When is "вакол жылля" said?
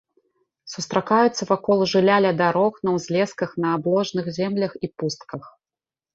1.51-2.15